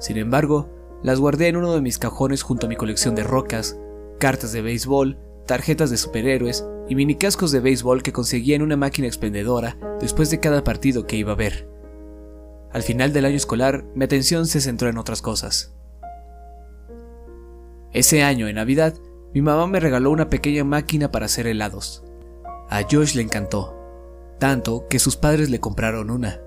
Sin 0.00 0.16
embargo, 0.16 0.68
las 1.04 1.20
guardé 1.20 1.46
en 1.46 1.58
uno 1.58 1.72
de 1.72 1.80
mis 1.80 1.98
cajones 1.98 2.42
junto 2.42 2.66
a 2.66 2.68
mi 2.68 2.74
colección 2.74 3.14
de 3.14 3.22
rocas, 3.22 3.78
cartas 4.18 4.50
de 4.50 4.62
béisbol, 4.62 5.16
tarjetas 5.46 5.90
de 5.90 5.96
superhéroes 5.96 6.66
y 6.88 6.96
mini 6.96 7.14
cascos 7.14 7.52
de 7.52 7.60
béisbol 7.60 8.02
que 8.02 8.12
conseguía 8.12 8.56
en 8.56 8.62
una 8.62 8.76
máquina 8.76 9.06
expendedora 9.06 9.78
después 10.00 10.28
de 10.30 10.40
cada 10.40 10.64
partido 10.64 11.06
que 11.06 11.14
iba 11.14 11.30
a 11.30 11.36
ver. 11.36 11.68
Al 12.72 12.82
final 12.82 13.12
del 13.12 13.26
año 13.26 13.36
escolar, 13.36 13.84
mi 13.94 14.06
atención 14.06 14.48
se 14.48 14.60
centró 14.60 14.88
en 14.88 14.98
otras 14.98 15.22
cosas. 15.22 15.72
Ese 17.92 18.24
año, 18.24 18.48
en 18.48 18.56
Navidad, 18.56 18.94
mi 19.32 19.42
mamá 19.42 19.66
me 19.66 19.80
regaló 19.80 20.10
una 20.10 20.28
pequeña 20.28 20.64
máquina 20.64 21.10
para 21.12 21.26
hacer 21.26 21.46
helados. 21.46 22.02
A 22.68 22.82
Josh 22.82 23.14
le 23.14 23.22
encantó, 23.22 23.76
tanto 24.38 24.86
que 24.88 24.98
sus 24.98 25.16
padres 25.16 25.50
le 25.50 25.60
compraron 25.60 26.10
una, 26.10 26.40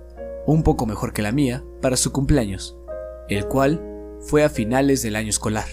un 0.45 0.63
poco 0.63 0.85
mejor 0.85 1.13
que 1.13 1.21
la 1.21 1.31
mía, 1.31 1.63
para 1.81 1.95
su 1.95 2.11
cumpleaños, 2.11 2.77
el 3.29 3.47
cual 3.47 3.81
fue 4.19 4.43
a 4.43 4.49
finales 4.49 5.01
del 5.01 5.15
año 5.15 5.29
escolar. 5.29 5.65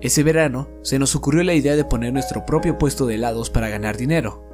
Ese 0.00 0.22
verano 0.22 0.68
se 0.82 0.98
nos 0.98 1.14
ocurrió 1.16 1.42
la 1.42 1.54
idea 1.54 1.76
de 1.76 1.84
poner 1.84 2.12
nuestro 2.12 2.46
propio 2.46 2.78
puesto 2.78 3.06
de 3.06 3.16
helados 3.16 3.50
para 3.50 3.68
ganar 3.68 3.96
dinero. 3.96 4.44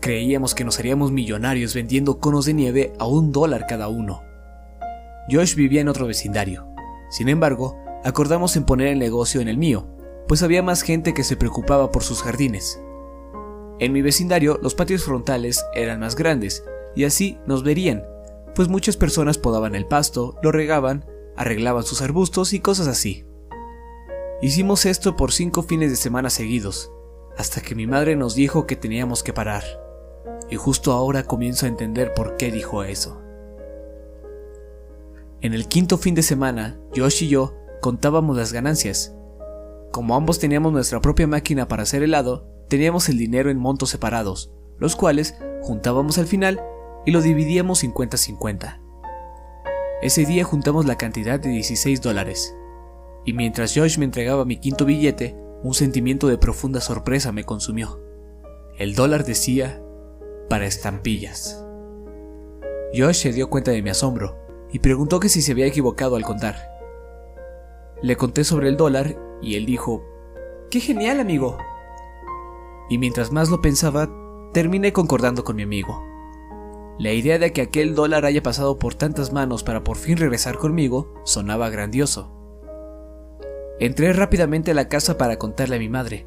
Creíamos 0.00 0.54
que 0.54 0.64
nos 0.64 0.78
haríamos 0.78 1.10
millonarios 1.10 1.74
vendiendo 1.74 2.20
conos 2.20 2.44
de 2.44 2.54
nieve 2.54 2.92
a 2.98 3.06
un 3.06 3.32
dólar 3.32 3.66
cada 3.66 3.88
uno. 3.88 4.22
Josh 5.30 5.54
vivía 5.54 5.80
en 5.80 5.88
otro 5.88 6.06
vecindario. 6.06 6.68
Sin 7.10 7.28
embargo, 7.28 7.76
acordamos 8.04 8.56
en 8.56 8.64
poner 8.64 8.88
el 8.88 8.98
negocio 8.98 9.40
en 9.40 9.48
el 9.48 9.56
mío, 9.56 9.86
pues 10.28 10.42
había 10.42 10.62
más 10.62 10.82
gente 10.82 11.14
que 11.14 11.24
se 11.24 11.36
preocupaba 11.36 11.90
por 11.90 12.04
sus 12.04 12.22
jardines. 12.22 12.80
En 13.80 13.92
mi 13.92 14.02
vecindario 14.02 14.58
los 14.62 14.74
patios 14.74 15.02
frontales 15.04 15.64
eran 15.74 16.00
más 16.00 16.14
grandes 16.14 16.64
y 16.94 17.04
así 17.04 17.38
nos 17.46 17.64
verían, 17.64 18.04
pues 18.54 18.68
muchas 18.68 18.96
personas 18.96 19.38
podaban 19.38 19.74
el 19.74 19.86
pasto, 19.86 20.36
lo 20.42 20.52
regaban, 20.52 21.04
arreglaban 21.36 21.84
sus 21.84 22.02
arbustos 22.02 22.52
y 22.52 22.60
cosas 22.60 22.86
así. 22.86 23.24
Hicimos 24.42 24.86
esto 24.86 25.16
por 25.16 25.32
cinco 25.32 25.62
fines 25.62 25.90
de 25.90 25.96
semana 25.96 26.30
seguidos, 26.30 26.92
hasta 27.36 27.60
que 27.60 27.74
mi 27.74 27.86
madre 27.86 28.16
nos 28.16 28.34
dijo 28.34 28.66
que 28.66 28.76
teníamos 28.76 29.22
que 29.22 29.32
parar. 29.32 29.64
Y 30.50 30.56
justo 30.56 30.92
ahora 30.92 31.24
comienzo 31.24 31.66
a 31.66 31.68
entender 31.68 32.14
por 32.14 32.36
qué 32.36 32.50
dijo 32.50 32.82
eso. 32.84 33.20
En 35.40 35.54
el 35.54 35.68
quinto 35.68 35.98
fin 35.98 36.14
de 36.14 36.22
semana, 36.22 36.80
Josh 36.96 37.24
y 37.24 37.28
yo 37.28 37.54
contábamos 37.80 38.36
las 38.36 38.52
ganancias. 38.52 39.14
Como 39.90 40.14
ambos 40.14 40.38
teníamos 40.38 40.72
nuestra 40.72 41.00
propia 41.00 41.26
máquina 41.26 41.68
para 41.68 41.82
hacer 41.82 42.02
helado, 42.02 42.46
teníamos 42.68 43.08
el 43.08 43.18
dinero 43.18 43.50
en 43.50 43.58
montos 43.58 43.90
separados, 43.90 44.52
los 44.78 44.96
cuales 44.96 45.34
juntábamos 45.62 46.18
al 46.18 46.26
final 46.26 46.62
y 47.06 47.10
lo 47.10 47.22
dividíamos 47.22 47.82
50-50. 47.82 48.80
Ese 50.02 50.26
día 50.26 50.44
juntamos 50.44 50.86
la 50.86 50.96
cantidad 50.96 51.40
de 51.40 51.48
16 51.48 52.02
dólares, 52.02 52.54
y 53.24 53.32
mientras 53.32 53.74
Josh 53.74 53.98
me 53.98 54.04
entregaba 54.04 54.44
mi 54.44 54.58
quinto 54.58 54.84
billete, 54.84 55.36
un 55.62 55.74
sentimiento 55.74 56.28
de 56.28 56.38
profunda 56.38 56.80
sorpresa 56.80 57.32
me 57.32 57.44
consumió. 57.44 58.00
El 58.78 58.94
dólar 58.94 59.24
decía 59.24 59.82
para 60.48 60.66
estampillas. 60.66 61.64
Josh 62.94 63.16
se 63.16 63.32
dio 63.32 63.50
cuenta 63.50 63.70
de 63.70 63.82
mi 63.82 63.90
asombro 63.90 64.36
y 64.70 64.78
preguntó 64.78 65.18
que 65.18 65.28
si 65.28 65.42
se 65.42 65.52
había 65.52 65.66
equivocado 65.66 66.16
al 66.16 66.24
contar. 66.24 66.56
Le 68.02 68.16
conté 68.16 68.44
sobre 68.44 68.68
el 68.68 68.76
dólar 68.76 69.16
y 69.40 69.56
él 69.56 69.66
dijo, 69.66 70.04
¡Qué 70.70 70.80
genial, 70.80 71.20
amigo! 71.20 71.56
Y 72.90 72.98
mientras 72.98 73.32
más 73.32 73.50
lo 73.50 73.60
pensaba, 73.60 74.10
terminé 74.52 74.92
concordando 74.92 75.44
con 75.44 75.56
mi 75.56 75.62
amigo. 75.62 76.02
La 76.98 77.12
idea 77.12 77.38
de 77.38 77.52
que 77.52 77.62
aquel 77.62 77.94
dólar 77.94 78.24
haya 78.24 78.42
pasado 78.42 78.78
por 78.78 78.94
tantas 78.94 79.32
manos 79.32 79.62
para 79.62 79.84
por 79.84 79.96
fin 79.96 80.16
regresar 80.16 80.56
conmigo 80.56 81.14
sonaba 81.24 81.70
grandioso. 81.70 82.32
Entré 83.78 84.12
rápidamente 84.12 84.72
a 84.72 84.74
la 84.74 84.88
casa 84.88 85.16
para 85.16 85.38
contarle 85.38 85.76
a 85.76 85.78
mi 85.78 85.88
madre, 85.88 86.26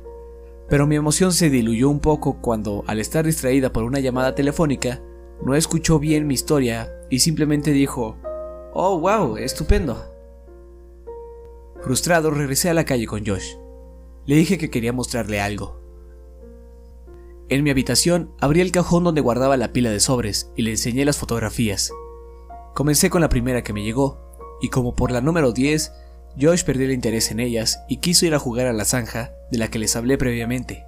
pero 0.69 0.87
mi 0.87 0.95
emoción 0.95 1.33
se 1.33 1.49
diluyó 1.49 1.89
un 1.89 1.99
poco 1.99 2.41
cuando, 2.41 2.85
al 2.87 2.99
estar 3.01 3.25
distraída 3.25 3.73
por 3.73 3.83
una 3.83 3.99
llamada 3.99 4.35
telefónica, 4.35 5.01
no 5.43 5.55
escuchó 5.55 5.99
bien 5.99 6.27
mi 6.27 6.35
historia 6.35 6.89
y 7.09 7.19
simplemente 7.19 7.71
dijo, 7.71 8.15
Oh, 8.73 8.97
wow, 8.99 9.35
estupendo. 9.35 10.10
Frustrado, 11.83 12.29
regresé 12.29 12.69
a 12.69 12.73
la 12.73 12.85
calle 12.85 13.07
con 13.07 13.25
Josh. 13.25 13.55
Le 14.25 14.35
dije 14.35 14.57
que 14.57 14.69
quería 14.69 14.93
mostrarle 14.93 15.41
algo. 15.41 15.81
En 17.49 17.63
mi 17.63 17.71
habitación 17.71 18.33
abrí 18.39 18.61
el 18.61 18.71
cajón 18.71 19.03
donde 19.03 19.19
guardaba 19.19 19.57
la 19.57 19.73
pila 19.73 19.89
de 19.89 19.99
sobres 19.99 20.51
y 20.55 20.61
le 20.61 20.71
enseñé 20.71 21.05
las 21.05 21.17
fotografías. 21.17 21.91
Comencé 22.75 23.09
con 23.09 23.21
la 23.21 23.29
primera 23.29 23.63
que 23.63 23.73
me 23.73 23.83
llegó, 23.83 24.19
y 24.61 24.69
como 24.69 24.95
por 24.95 25.11
la 25.11 25.21
número 25.21 25.51
10, 25.51 25.91
Josh 26.39 26.63
perdió 26.63 26.85
el 26.85 26.93
interés 26.93 27.31
en 27.31 27.39
ellas 27.39 27.83
y 27.89 27.97
quiso 27.97 28.25
ir 28.25 28.35
a 28.35 28.39
jugar 28.39 28.67
a 28.67 28.73
la 28.73 28.85
zanja 28.85 29.33
de 29.51 29.57
la 29.57 29.69
que 29.69 29.79
les 29.79 29.95
hablé 29.95 30.17
previamente, 30.17 30.85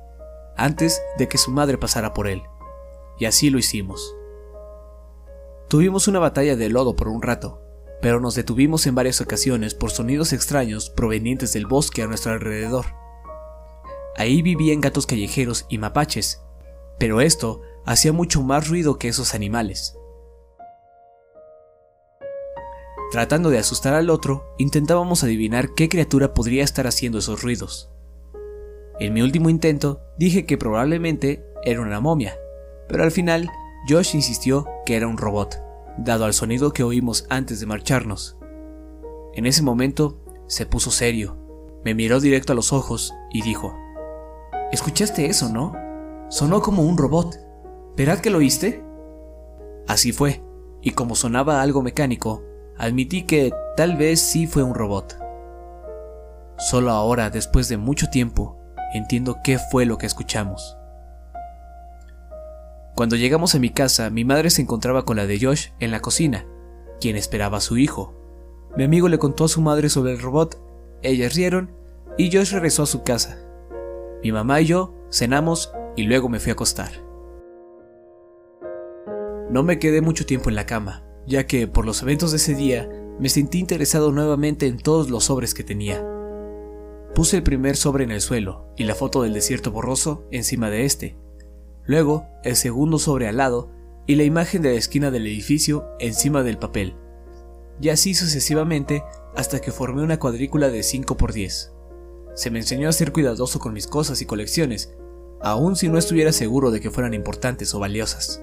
antes 0.55 1.01
de 1.17 1.27
que 1.27 1.39
su 1.39 1.51
madre 1.51 1.77
pasara 1.77 2.13
por 2.13 2.27
él. 2.27 2.43
Y 3.19 3.25
así 3.25 3.50
lo 3.50 3.57
hicimos. 3.57 4.15
Tuvimos 5.69 6.07
una 6.07 6.19
batalla 6.19 6.55
de 6.55 6.69
lodo 6.69 6.95
por 6.95 7.07
un 7.07 7.23
rato, 7.23 7.62
pero 8.03 8.19
nos 8.19 8.36
detuvimos 8.36 8.86
en 8.86 8.95
varias 8.95 9.22
ocasiones 9.22 9.74
por 9.74 9.89
sonidos 9.89 10.33
extraños 10.33 10.89
provenientes 10.89 11.53
del 11.53 11.65
bosque 11.65 12.01
a 12.03 12.07
nuestro 12.07 12.33
alrededor. 12.33 12.86
Ahí 14.17 14.41
vivían 14.41 14.81
gatos 14.81 15.07
callejeros 15.07 15.65
y 15.69 15.77
mapaches, 15.77 16.41
pero 17.00 17.22
esto 17.22 17.62
hacía 17.86 18.12
mucho 18.12 18.43
más 18.43 18.67
ruido 18.67 19.00
que 19.00 19.07
esos 19.07 19.33
animales. 19.33 19.95
Tratando 23.10 23.50
de 23.50 23.60
asustar 23.60 23.93
al 23.93 24.10
otro, 24.10 24.53
intentábamos 24.57 25.24
adivinar 25.24 25.74
qué 25.74 25.88
criatura 25.88 26.33
podría 26.33 26.65
estar 26.65 26.88
haciendo 26.88 27.19
esos 27.19 27.41
ruidos. 27.41 27.89
En 29.00 29.13
mi 29.13 29.22
último 29.22 29.50
intento 29.50 30.01
dije 30.17 30.45
que 30.45 30.57
probablemente 30.57 31.45
era 31.63 31.79
una 31.79 32.01
momia, 32.01 32.38
pero 32.89 33.03
al 33.03 33.12
final 33.12 33.50
Josh 33.88 34.13
insistió 34.13 34.67
que 34.86 34.98
era 34.98 35.07
un 35.07 35.17
robot, 35.17 35.57
dado 35.97 36.25
al 36.25 36.33
sonido 36.33 36.73
que 36.73 36.83
oímos 36.83 37.25
antes 37.29 37.59
de 37.59 37.65
marcharnos. 37.65 38.38
En 39.33 39.45
ese 39.45 39.62
momento 39.62 40.19
se 40.47 40.65
puso 40.65 40.91
serio, 40.91 41.38
me 41.83 41.93
miró 41.93 42.19
directo 42.19 42.53
a 42.53 42.55
los 42.55 42.73
ojos 42.73 43.13
y 43.31 43.41
dijo, 43.41 43.75
¿Escuchaste 44.71 45.25
eso, 45.25 45.50
no? 45.50 45.73
Sonó 46.29 46.62
como 46.62 46.83
un 46.83 46.97
robot. 46.97 47.38
¿Verdad 47.95 48.19
que 48.19 48.29
lo 48.29 48.39
oíste? 48.39 48.83
Así 49.88 50.12
fue, 50.12 50.43
y 50.81 50.91
como 50.91 51.15
sonaba 51.15 51.62
algo 51.62 51.81
mecánico, 51.81 52.43
admití 52.77 53.23
que 53.23 53.53
tal 53.77 53.97
vez 53.97 54.21
sí 54.21 54.47
fue 54.47 54.63
un 54.63 54.73
robot. 54.73 55.19
Solo 56.57 56.91
ahora, 56.91 57.29
después 57.29 57.69
de 57.69 57.77
mucho 57.77 58.07
tiempo, 58.07 58.57
entiendo 58.93 59.38
qué 59.43 59.59
fue 59.71 59.85
lo 59.85 59.97
que 59.97 60.05
escuchamos. 60.05 60.77
Cuando 62.95 63.15
llegamos 63.15 63.55
a 63.55 63.59
mi 63.59 63.71
casa, 63.71 64.12
mi 64.12 64.23
madre 64.23 64.51
se 64.51 64.62
encontraba 64.62 65.03
con 65.03 65.17
la 65.17 65.25
de 65.25 65.39
Josh 65.39 65.69
en 65.79 65.89
la 65.89 66.00
cocina, 66.00 66.45
quien 67.01 67.15
esperaba 67.15 67.57
a 67.57 67.62
su 67.62 67.77
hijo. 67.77 68.13
Mi 68.77 68.83
amigo 68.83 69.09
le 69.09 69.17
contó 69.17 69.45
a 69.45 69.50
su 69.50 69.62
madre 69.62 69.89
sobre 69.89 70.13
el 70.13 70.21
robot, 70.21 70.62
ellas 71.01 71.33
rieron 71.33 71.71
y 72.17 72.31
Josh 72.31 72.51
regresó 72.51 72.83
a 72.83 72.88
su 72.88 73.03
casa. 73.03 73.39
Mi 74.21 74.31
mamá 74.31 74.62
y 74.62 74.67
yo 74.67 74.93
cenamos 75.12 75.73
y 75.95 76.03
luego 76.03 76.29
me 76.29 76.39
fui 76.39 76.51
a 76.51 76.53
acostar. 76.53 76.91
No 79.50 79.63
me 79.63 79.79
quedé 79.79 80.01
mucho 80.01 80.25
tiempo 80.27 80.50
en 80.50 80.55
la 80.55 80.67
cama, 80.67 81.03
ya 81.25 81.47
que 81.47 81.67
por 81.67 81.85
los 81.85 82.01
eventos 82.03 82.31
de 82.31 82.38
ese 82.38 82.53
día 82.53 82.89
me 83.19 83.29
sentí 83.29 83.59
interesado 83.59 84.12
nuevamente 84.12 84.67
en 84.67 84.77
todos 84.77 85.09
los 85.09 85.25
sobres 85.25 85.55
que 85.55 85.63
tenía. 85.63 86.05
Puse 87.15 87.38
el 87.38 87.43
primer 87.43 87.75
sobre 87.75 88.03
en 88.03 88.12
el 88.12 88.21
suelo 88.21 88.67
y 88.77 88.83
la 88.83 88.95
foto 88.95 89.23
del 89.23 89.33
desierto 89.33 89.71
borroso 89.71 90.27
encima 90.31 90.69
de 90.69 90.85
este. 90.85 91.22
Luego, 91.85 92.27
el 92.43 92.55
segundo 92.55 92.97
sobre 92.97 93.27
al 93.27 93.37
lado 93.37 93.69
y 94.05 94.15
la 94.15 94.23
imagen 94.23 94.61
de 94.61 94.71
la 94.71 94.77
esquina 94.77 95.11
del 95.11 95.27
edificio 95.27 95.85
encima 95.99 96.43
del 96.43 96.57
papel. 96.57 96.95
Y 97.81 97.89
así 97.89 98.13
sucesivamente 98.13 99.03
hasta 99.35 99.59
que 99.59 99.71
formé 99.71 100.03
una 100.03 100.19
cuadrícula 100.19 100.69
de 100.69 100.83
5 100.83 101.17
por 101.17 101.33
10. 101.33 101.73
Se 102.35 102.51
me 102.51 102.59
enseñó 102.59 102.89
a 102.89 102.93
ser 102.93 103.11
cuidadoso 103.11 103.59
con 103.59 103.73
mis 103.73 103.87
cosas 103.87 104.21
y 104.21 104.25
colecciones, 104.25 104.95
aun 105.41 105.75
si 105.75 105.89
no 105.89 105.97
estuviera 105.97 106.31
seguro 106.31 106.71
de 106.71 106.79
que 106.79 106.89
fueran 106.89 107.13
importantes 107.13 107.73
o 107.73 107.79
valiosas. 107.79 108.41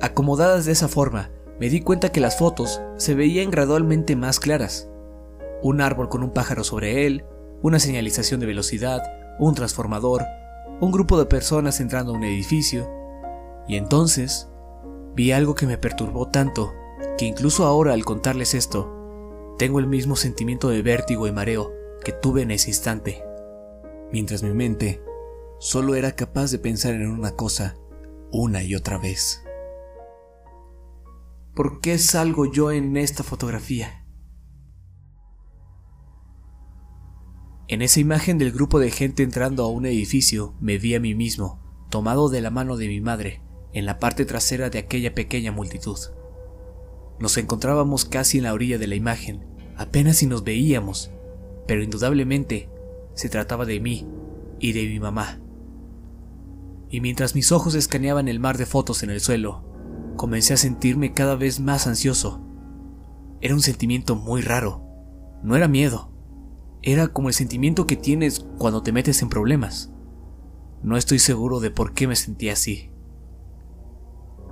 Acomodadas 0.00 0.64
de 0.64 0.72
esa 0.72 0.88
forma, 0.88 1.30
me 1.58 1.68
di 1.68 1.80
cuenta 1.80 2.10
que 2.10 2.20
las 2.20 2.38
fotos 2.38 2.80
se 2.96 3.14
veían 3.14 3.50
gradualmente 3.50 4.16
más 4.16 4.40
claras. 4.40 4.88
Un 5.62 5.80
árbol 5.80 6.08
con 6.08 6.22
un 6.22 6.32
pájaro 6.32 6.64
sobre 6.64 7.06
él, 7.06 7.24
una 7.62 7.78
señalización 7.78 8.40
de 8.40 8.46
velocidad, 8.46 9.02
un 9.38 9.54
transformador, 9.54 10.24
un 10.82 10.90
grupo 10.90 11.16
de 11.16 11.26
personas 11.26 11.78
entrando 11.78 12.12
a 12.12 12.16
un 12.16 12.24
edificio. 12.24 12.90
Y 13.68 13.76
entonces 13.76 14.48
vi 15.14 15.30
algo 15.30 15.54
que 15.54 15.68
me 15.68 15.78
perturbó 15.78 16.28
tanto 16.28 16.74
que 17.16 17.24
incluso 17.24 17.64
ahora 17.66 17.92
al 17.92 18.04
contarles 18.04 18.52
esto, 18.52 19.54
tengo 19.58 19.78
el 19.78 19.86
mismo 19.86 20.16
sentimiento 20.16 20.70
de 20.70 20.82
vértigo 20.82 21.28
y 21.28 21.32
mareo 21.32 21.70
que 22.04 22.10
tuve 22.10 22.42
en 22.42 22.50
ese 22.50 22.70
instante, 22.70 23.22
mientras 24.10 24.42
mi 24.42 24.52
mente 24.52 25.00
solo 25.60 25.94
era 25.94 26.16
capaz 26.16 26.50
de 26.50 26.58
pensar 26.58 26.94
en 26.94 27.08
una 27.08 27.36
cosa 27.36 27.76
una 28.32 28.64
y 28.64 28.74
otra 28.74 28.98
vez. 28.98 29.44
¿Por 31.54 31.80
qué 31.80 31.96
salgo 31.98 32.50
yo 32.50 32.72
en 32.72 32.96
esta 32.96 33.22
fotografía? 33.22 34.01
En 37.68 37.82
esa 37.82 38.00
imagen 38.00 38.38
del 38.38 38.52
grupo 38.52 38.78
de 38.78 38.90
gente 38.90 39.22
entrando 39.22 39.64
a 39.64 39.68
un 39.68 39.86
edificio 39.86 40.54
me 40.60 40.78
vi 40.78 40.94
a 40.94 41.00
mí 41.00 41.14
mismo, 41.14 41.60
tomado 41.90 42.28
de 42.28 42.40
la 42.40 42.50
mano 42.50 42.76
de 42.76 42.88
mi 42.88 43.00
madre, 43.00 43.42
en 43.72 43.86
la 43.86 43.98
parte 43.98 44.24
trasera 44.24 44.68
de 44.70 44.78
aquella 44.78 45.14
pequeña 45.14 45.52
multitud. 45.52 45.98
Nos 47.18 47.36
encontrábamos 47.38 48.04
casi 48.04 48.38
en 48.38 48.44
la 48.44 48.52
orilla 48.52 48.78
de 48.78 48.86
la 48.86 48.94
imagen, 48.94 49.46
apenas 49.76 50.18
si 50.18 50.26
nos 50.26 50.44
veíamos, 50.44 51.10
pero 51.66 51.82
indudablemente 51.82 52.68
se 53.14 53.28
trataba 53.28 53.64
de 53.64 53.80
mí 53.80 54.06
y 54.58 54.72
de 54.72 54.86
mi 54.86 55.00
mamá 55.00 55.42
y 56.92 57.00
mientras 57.00 57.34
mis 57.34 57.52
ojos 57.52 57.74
escaneaban 57.74 58.28
el 58.28 58.38
mar 58.38 58.58
de 58.58 58.66
fotos 58.66 59.02
en 59.02 59.08
el 59.08 59.20
suelo, 59.20 59.64
comencé 60.16 60.52
a 60.52 60.58
sentirme 60.58 61.14
cada 61.14 61.36
vez 61.36 61.58
más 61.58 61.86
ansioso. 61.86 62.44
Era 63.40 63.54
un 63.54 63.62
sentimiento 63.62 64.14
muy 64.14 64.42
raro. 64.42 64.84
No 65.42 65.56
era 65.56 65.68
miedo. 65.68 66.11
Era 66.82 67.08
como 67.08 67.28
el 67.28 67.34
sentimiento 67.34 67.86
que 67.86 67.96
tienes 67.96 68.44
cuando 68.58 68.82
te 68.82 68.90
metes 68.90 69.22
en 69.22 69.28
problemas. 69.28 69.92
No 70.82 70.96
estoy 70.96 71.20
seguro 71.20 71.60
de 71.60 71.70
por 71.70 71.94
qué 71.94 72.08
me 72.08 72.16
sentía 72.16 72.54
así. 72.54 72.90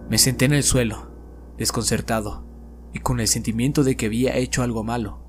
Me 0.09 0.17
senté 0.17 0.45
en 0.45 0.53
el 0.53 0.63
suelo, 0.63 1.11
desconcertado, 1.59 2.45
y 2.93 3.01
con 3.01 3.19
el 3.19 3.27
sentimiento 3.27 3.83
de 3.83 3.97
que 3.97 4.07
había 4.07 4.37
hecho 4.37 4.63
algo 4.63 4.85
malo. 4.85 5.25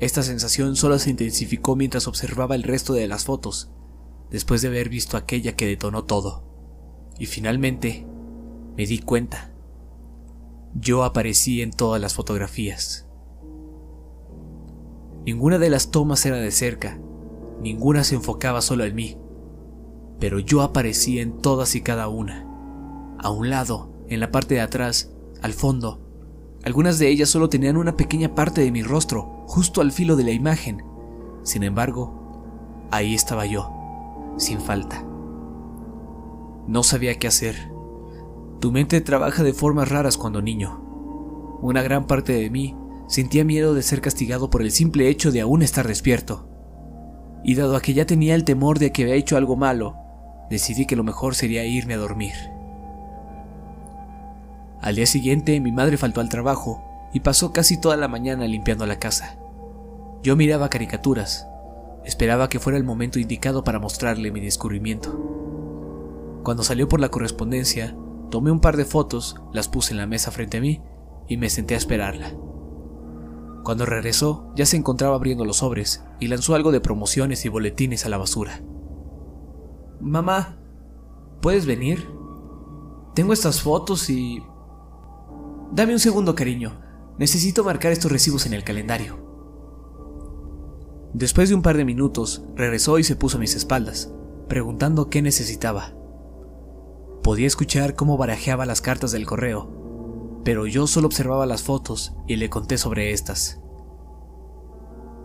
Esta 0.00 0.22
sensación 0.22 0.76
solo 0.76 0.98
se 0.98 1.10
intensificó 1.10 1.76
mientras 1.76 2.06
observaba 2.06 2.56
el 2.56 2.62
resto 2.62 2.92
de 2.92 3.08
las 3.08 3.24
fotos, 3.24 3.70
después 4.30 4.60
de 4.60 4.68
haber 4.68 4.90
visto 4.90 5.16
aquella 5.16 5.56
que 5.56 5.66
detonó 5.66 6.04
todo. 6.04 6.44
Y 7.18 7.26
finalmente, 7.26 8.06
me 8.76 8.86
di 8.86 8.98
cuenta. 8.98 9.52
Yo 10.74 11.04
aparecí 11.04 11.62
en 11.62 11.70
todas 11.70 12.00
las 12.00 12.14
fotografías. 12.14 13.06
Ninguna 15.24 15.58
de 15.58 15.70
las 15.70 15.90
tomas 15.92 16.26
era 16.26 16.36
de 16.36 16.50
cerca, 16.50 16.98
ninguna 17.60 18.02
se 18.02 18.16
enfocaba 18.16 18.60
solo 18.60 18.84
en 18.84 18.94
mí, 18.96 19.16
pero 20.18 20.40
yo 20.40 20.62
aparecí 20.62 21.20
en 21.20 21.38
todas 21.38 21.76
y 21.76 21.80
cada 21.80 22.08
una. 22.08 22.48
A 23.18 23.30
un 23.30 23.48
lado, 23.48 23.92
en 24.08 24.18
la 24.18 24.32
parte 24.32 24.56
de 24.56 24.60
atrás, 24.60 25.12
al 25.40 25.52
fondo, 25.52 26.00
algunas 26.64 26.98
de 26.98 27.08
ellas 27.08 27.28
solo 27.28 27.48
tenían 27.48 27.76
una 27.76 27.96
pequeña 27.96 28.34
parte 28.34 28.62
de 28.62 28.72
mi 28.72 28.82
rostro, 28.82 29.44
justo 29.46 29.80
al 29.80 29.92
filo 29.92 30.16
de 30.16 30.24
la 30.24 30.32
imagen. 30.32 30.84
Sin 31.44 31.62
embargo, 31.62 32.88
ahí 32.90 33.14
estaba 33.14 33.46
yo, 33.46 33.70
sin 34.38 34.60
falta. 34.60 35.04
No 36.66 36.82
sabía 36.82 37.18
qué 37.18 37.28
hacer. 37.28 37.72
Tu 38.60 38.72
mente 38.72 39.00
trabaja 39.00 39.42
de 39.42 39.52
formas 39.52 39.88
raras 39.88 40.16
cuando 40.16 40.42
niño. 40.42 41.58
Una 41.60 41.82
gran 41.82 42.06
parte 42.06 42.32
de 42.32 42.50
mí 42.50 42.76
sentía 43.12 43.44
miedo 43.44 43.74
de 43.74 43.82
ser 43.82 44.00
castigado 44.00 44.48
por 44.48 44.62
el 44.62 44.70
simple 44.70 45.10
hecho 45.10 45.32
de 45.32 45.42
aún 45.42 45.62
estar 45.62 45.86
despierto. 45.86 46.48
Y 47.44 47.56
dado 47.56 47.76
a 47.76 47.82
que 47.82 47.92
ya 47.92 48.06
tenía 48.06 48.34
el 48.34 48.44
temor 48.44 48.78
de 48.78 48.90
que 48.90 49.02
había 49.02 49.16
hecho 49.16 49.36
algo 49.36 49.54
malo, 49.54 49.98
decidí 50.48 50.86
que 50.86 50.96
lo 50.96 51.04
mejor 51.04 51.34
sería 51.34 51.62
irme 51.66 51.92
a 51.92 51.98
dormir. 51.98 52.32
Al 54.80 54.94
día 54.94 55.04
siguiente 55.04 55.60
mi 55.60 55.72
madre 55.72 55.98
faltó 55.98 56.22
al 56.22 56.30
trabajo 56.30 56.82
y 57.12 57.20
pasó 57.20 57.52
casi 57.52 57.78
toda 57.78 57.98
la 57.98 58.08
mañana 58.08 58.46
limpiando 58.46 58.86
la 58.86 58.98
casa. 58.98 59.36
Yo 60.22 60.34
miraba 60.34 60.70
caricaturas, 60.70 61.46
esperaba 62.06 62.48
que 62.48 62.60
fuera 62.60 62.78
el 62.78 62.84
momento 62.84 63.18
indicado 63.18 63.62
para 63.62 63.78
mostrarle 63.78 64.30
mi 64.30 64.40
descubrimiento. 64.40 66.40
Cuando 66.44 66.62
salió 66.62 66.88
por 66.88 66.98
la 66.98 67.10
correspondencia, 67.10 67.94
tomé 68.30 68.50
un 68.50 68.60
par 68.60 68.78
de 68.78 68.86
fotos, 68.86 69.36
las 69.52 69.68
puse 69.68 69.92
en 69.92 69.98
la 69.98 70.06
mesa 70.06 70.30
frente 70.30 70.56
a 70.56 70.60
mí 70.62 70.80
y 71.28 71.36
me 71.36 71.50
senté 71.50 71.74
a 71.74 71.78
esperarla. 71.78 72.32
Cuando 73.64 73.86
regresó, 73.86 74.52
ya 74.56 74.66
se 74.66 74.76
encontraba 74.76 75.14
abriendo 75.14 75.44
los 75.44 75.58
sobres 75.58 76.04
y 76.18 76.28
lanzó 76.28 76.54
algo 76.54 76.72
de 76.72 76.80
promociones 76.80 77.44
y 77.44 77.48
boletines 77.48 78.04
a 78.06 78.08
la 78.08 78.18
basura. 78.18 78.62
Mamá, 80.00 80.58
¿puedes 81.40 81.66
venir? 81.66 82.08
Tengo 83.14 83.32
estas 83.32 83.62
fotos 83.62 84.10
y 84.10 84.42
Dame 85.72 85.94
un 85.94 86.00
segundo, 86.00 86.34
cariño. 86.34 86.78
Necesito 87.18 87.64
marcar 87.64 87.92
estos 87.92 88.12
recibos 88.12 88.44
en 88.44 88.52
el 88.52 88.62
calendario. 88.62 89.16
Después 91.14 91.48
de 91.48 91.54
un 91.54 91.62
par 91.62 91.78
de 91.78 91.86
minutos, 91.86 92.44
regresó 92.54 92.98
y 92.98 93.04
se 93.04 93.16
puso 93.16 93.38
a 93.38 93.40
mis 93.40 93.54
espaldas, 93.54 94.12
preguntando 94.48 95.08
qué 95.08 95.22
necesitaba. 95.22 95.94
Podía 97.22 97.46
escuchar 97.46 97.94
cómo 97.94 98.18
barajeaba 98.18 98.66
las 98.66 98.82
cartas 98.82 99.12
del 99.12 99.24
correo, 99.24 99.81
pero 100.44 100.66
yo 100.66 100.86
solo 100.86 101.06
observaba 101.06 101.46
las 101.46 101.62
fotos 101.62 102.14
y 102.26 102.36
le 102.36 102.50
conté 102.50 102.78
sobre 102.78 103.12
estas. 103.12 103.60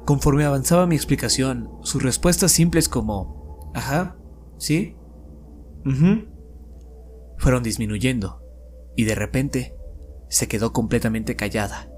Conforme 0.06 0.46
avanzaba 0.46 0.88
mi 0.88 0.96
explicación, 0.96 1.70
sus 1.82 2.02
respuestas 2.02 2.52
simples 2.52 2.88
como, 2.88 3.72
ajá, 3.74 4.18
sí, 4.58 4.96
fueron 7.38 7.64
disminuyendo, 7.64 8.42
y 8.96 9.04
de 9.04 9.16
repente 9.16 9.76
se 10.30 10.48
quedó 10.48 10.72
completamente 10.72 11.36
callada. 11.36 11.90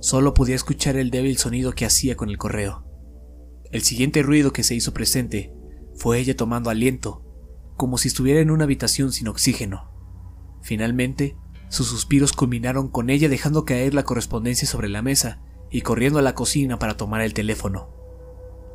Solo 0.00 0.34
podía 0.34 0.56
escuchar 0.56 0.96
el 0.96 1.10
débil 1.10 1.38
sonido 1.38 1.72
que 1.72 1.86
hacía 1.86 2.16
con 2.16 2.28
el 2.28 2.38
correo. 2.38 2.84
El 3.70 3.82
siguiente 3.82 4.22
ruido 4.22 4.52
que 4.52 4.64
se 4.64 4.74
hizo 4.74 4.92
presente 4.92 5.54
fue 5.94 6.18
ella 6.18 6.36
tomando 6.36 6.70
aliento, 6.70 7.22
como 7.76 7.98
si 7.98 8.08
estuviera 8.08 8.40
en 8.40 8.50
una 8.50 8.64
habitación 8.64 9.12
sin 9.12 9.28
oxígeno. 9.28 9.90
Finalmente, 10.60 11.36
sus 11.72 11.88
suspiros 11.88 12.34
culminaron 12.34 12.88
con 12.88 13.08
ella 13.08 13.30
dejando 13.30 13.64
caer 13.64 13.94
la 13.94 14.02
correspondencia 14.02 14.68
sobre 14.68 14.90
la 14.90 15.00
mesa 15.00 15.40
y 15.70 15.80
corriendo 15.80 16.18
a 16.18 16.22
la 16.22 16.34
cocina 16.34 16.78
para 16.78 16.98
tomar 16.98 17.22
el 17.22 17.32
teléfono. 17.32 17.88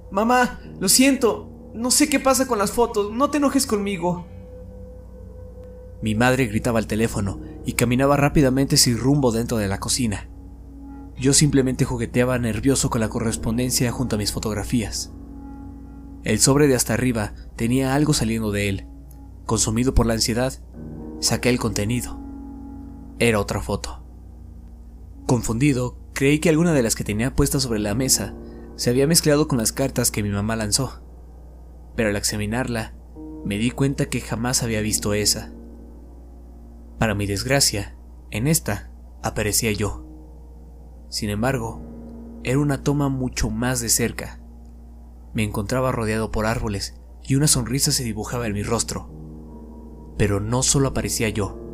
Mamá, 0.10 0.60
lo 0.80 0.90
siento, 0.90 1.48
no 1.76 1.92
sé 1.92 2.10
qué 2.10 2.20
pasa 2.20 2.48
con 2.48 2.58
las 2.58 2.72
fotos, 2.72 3.12
no 3.12 3.30
te 3.30 3.38
enojes 3.38 3.68
conmigo. 3.68 4.26
Mi 6.02 6.16
madre 6.16 6.48
gritaba 6.48 6.80
al 6.80 6.88
teléfono 6.88 7.40
y 7.68 7.74
caminaba 7.74 8.18
rápidamente 8.18 8.78
sin 8.78 8.98
rumbo 8.98 9.32
dentro 9.32 9.58
de 9.58 9.68
la 9.68 9.80
cocina. 9.80 10.28
Yo 11.16 11.34
simplemente 11.34 11.86
jugueteaba 11.86 12.40
nervioso 12.40 12.90
con 12.90 13.02
la 13.02 13.10
correspondencia 13.10 13.92
junto 13.92 14.16
a 14.16 14.20
mis 14.20 14.32
fotografías. 14.32 15.14
El 16.24 16.40
sobre 16.40 16.68
de 16.68 16.74
hasta 16.74 16.96
arriba 16.96 17.36
tenía 17.56 17.94
algo 17.94 18.16
saliendo 18.16 18.52
de 18.52 18.70
él. 18.70 18.88
Consumido 19.46 19.94
por 19.94 20.08
la 20.08 20.16
ansiedad, 20.16 20.52
saqué 21.20 21.50
el 21.50 21.60
contenido. 21.60 22.27
Era 23.20 23.40
otra 23.40 23.62
foto. 23.62 24.04
Confundido, 25.26 25.98
creí 26.14 26.40
que 26.40 26.50
alguna 26.50 26.74
de 26.74 26.84
las 26.84 26.96
que 26.96 27.04
tenía 27.04 27.36
puestas 27.36 27.64
sobre 27.64 27.80
la 27.80 27.96
mesa 27.96 28.36
se 28.76 28.92
había 28.92 29.08
mezclado 29.08 29.48
con 29.48 29.58
las 29.58 29.72
cartas 29.72 30.12
que 30.12 30.22
mi 30.22 30.30
mamá 30.30 30.56
lanzó. 30.56 31.02
Pero 31.96 32.10
al 32.10 32.16
examinarla, 32.16 32.94
me 33.44 33.58
di 33.58 33.72
cuenta 33.72 34.06
que 34.06 34.22
jamás 34.22 34.62
había 34.62 34.82
visto 34.82 35.16
esa. 35.16 35.52
Para 37.00 37.16
mi 37.16 37.26
desgracia, 37.26 37.98
en 38.30 38.48
esta 38.48 38.92
aparecía 39.24 39.72
yo. 39.72 40.06
Sin 41.10 41.32
embargo, 41.32 41.82
era 42.44 42.60
una 42.60 42.84
toma 42.84 43.10
mucho 43.10 43.50
más 43.50 43.82
de 43.82 43.90
cerca. 43.90 44.40
Me 45.34 45.44
encontraba 45.44 45.92
rodeado 45.92 46.32
por 46.32 46.46
árboles 46.46 47.02
y 47.24 47.36
una 47.36 47.48
sonrisa 47.48 47.92
se 47.92 48.04
dibujaba 48.04 48.46
en 48.46 48.54
mi 48.54 48.62
rostro. 48.62 49.10
Pero 50.18 50.40
no 50.40 50.62
solo 50.62 50.90
aparecía 50.90 51.30
yo, 51.30 51.67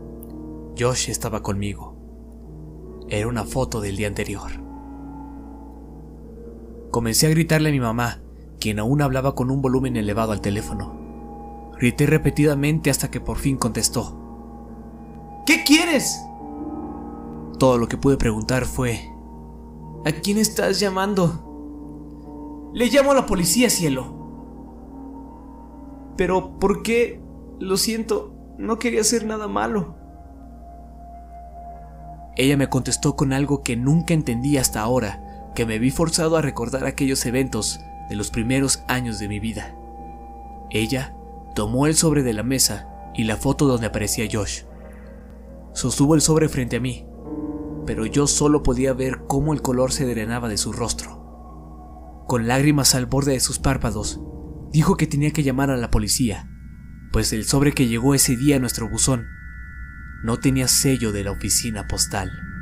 Josh 0.78 1.10
estaba 1.10 1.44
conmigo. 1.44 1.96
Era 3.08 3.28
una 3.28 3.44
foto 3.44 3.80
del 3.80 3.96
día 3.96 4.08
anterior. 4.08 4.52
Comencé 6.90 7.28
a 7.28 7.30
gritarle 7.30 7.70
a 7.70 7.72
mi 7.72 7.80
mamá, 7.80 8.22
quien 8.60 8.80
aún 8.80 9.02
hablaba 9.02 9.36
con 9.36 9.52
un 9.52 9.62
volumen 9.62 9.98
elevado 9.98 10.32
al 10.32 10.42
teléfono. 10.42 11.72
Grité 11.80 12.08
repetidamente 12.08 12.90
hasta 12.90 13.12
que 13.12 13.20
por 13.20 13.38
fin 13.38 13.58
contestó. 13.58 15.44
¿Qué 15.46 15.64
quieres? 15.64 16.20
Todo 17.60 17.78
lo 17.78 17.88
que 17.88 17.98
pude 17.98 18.18
preguntar 18.18 18.66
fue, 18.66 19.12
¿a 20.06 20.12
quién 20.12 20.38
estás 20.38 20.80
llamando? 20.80 22.72
Le 22.74 22.88
llamo 22.88 23.12
a 23.12 23.16
la 23.16 23.26
policía, 23.28 23.70
cielo. 23.70 24.22
Pero, 26.18 26.58
¿por 26.58 26.82
qué? 26.82 27.22
Lo 27.60 27.78
siento, 27.78 28.34
no 28.58 28.80
quería 28.80 29.02
hacer 29.02 29.26
nada 29.26 29.48
malo. 29.48 30.03
Ella 32.36 32.58
me 32.58 32.70
contestó 32.70 33.16
con 33.16 33.32
algo 33.32 33.62
que 33.62 33.78
nunca 33.78 34.14
entendí 34.14 34.58
hasta 34.58 34.82
ahora, 34.82 35.52
que 35.56 35.66
me 35.66 35.78
vi 35.78 35.92
forzado 35.92 36.36
a 36.36 36.42
recordar 36.42 36.86
aquellos 36.86 37.26
eventos 37.26 37.80
de 38.10 38.16
los 38.16 38.32
primeros 38.32 38.84
años 38.88 39.20
de 39.20 39.28
mi 39.28 39.40
vida. 39.40 39.76
Ella 40.72 41.16
tomó 41.56 41.86
el 41.86 41.96
sobre 41.96 42.24
de 42.24 42.34
la 42.34 42.44
mesa 42.44 42.90
y 43.14 43.26
la 43.26 43.38
foto 43.38 43.68
donde 43.68 43.88
aparecía 43.88 44.28
Josh. 44.32 44.64
Sostuvo 45.74 46.16
el 46.16 46.22
sobre 46.22 46.50
frente 46.50 46.78
a 46.78 46.80
mí, 46.80 47.06
pero 47.86 48.06
yo 48.08 48.26
solo 48.26 48.64
podía 48.64 48.94
ver 48.94 49.26
cómo 49.28 49.54
el 49.54 49.62
color 49.62 49.92
se 49.92 50.06
drenaba 50.06 50.50
de 50.50 50.58
su 50.58 50.74
rostro. 50.74 51.22
Con 52.28 52.48
lágrimas 52.48 52.96
al 52.96 53.06
borde 53.06 53.34
de 53.34 53.40
sus 53.40 53.60
párpados, 53.60 54.20
dijo 54.72 54.98
que 54.98 55.06
tenía 55.06 55.32
que 55.32 55.44
llamar 55.44 55.70
a 55.70 55.78
la 55.78 55.92
policía, 55.92 56.50
pues 57.12 57.32
el 57.32 57.46
sobre 57.46 57.74
que 57.74 57.88
llegó 57.88 58.16
ese 58.16 58.36
día 58.36 58.56
a 58.56 58.60
nuestro 58.60 58.90
buzón 58.90 59.28
no 60.24 60.40
tenía 60.40 60.68
sello 60.68 61.12
de 61.12 61.26
la 61.26 61.32
oficina 61.32 61.88
postal. 61.88 62.53